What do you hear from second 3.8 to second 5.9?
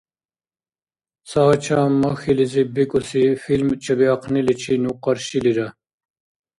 чебиахъниличи ну къаршилира.